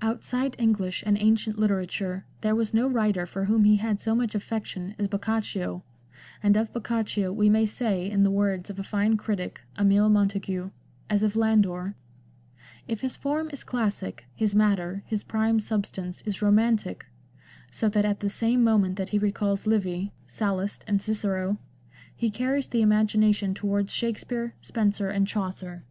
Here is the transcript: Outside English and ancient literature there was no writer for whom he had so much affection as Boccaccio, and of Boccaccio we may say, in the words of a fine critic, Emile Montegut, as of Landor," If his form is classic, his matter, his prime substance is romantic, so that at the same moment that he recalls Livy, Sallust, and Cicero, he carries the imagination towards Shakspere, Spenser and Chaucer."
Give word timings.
Outside 0.00 0.54
English 0.56 1.02
and 1.04 1.18
ancient 1.18 1.58
literature 1.58 2.24
there 2.42 2.54
was 2.54 2.72
no 2.72 2.86
writer 2.86 3.26
for 3.26 3.46
whom 3.46 3.64
he 3.64 3.74
had 3.74 3.98
so 3.98 4.14
much 4.14 4.36
affection 4.36 4.94
as 5.00 5.08
Boccaccio, 5.08 5.82
and 6.40 6.56
of 6.56 6.72
Boccaccio 6.72 7.32
we 7.32 7.50
may 7.50 7.66
say, 7.66 8.08
in 8.08 8.22
the 8.22 8.30
words 8.30 8.70
of 8.70 8.78
a 8.78 8.84
fine 8.84 9.16
critic, 9.16 9.62
Emile 9.76 10.08
Montegut, 10.08 10.70
as 11.10 11.24
of 11.24 11.34
Landor," 11.34 11.96
If 12.86 13.00
his 13.00 13.16
form 13.16 13.50
is 13.52 13.64
classic, 13.64 14.26
his 14.36 14.54
matter, 14.54 15.02
his 15.08 15.24
prime 15.24 15.58
substance 15.58 16.20
is 16.24 16.40
romantic, 16.40 17.06
so 17.72 17.88
that 17.88 18.04
at 18.04 18.20
the 18.20 18.30
same 18.30 18.62
moment 18.62 18.94
that 18.94 19.08
he 19.08 19.18
recalls 19.18 19.66
Livy, 19.66 20.12
Sallust, 20.24 20.84
and 20.86 21.02
Cicero, 21.02 21.58
he 22.14 22.30
carries 22.30 22.68
the 22.68 22.80
imagination 22.82 23.54
towards 23.54 23.92
Shakspere, 23.92 24.54
Spenser 24.60 25.08
and 25.08 25.26
Chaucer." 25.26 25.84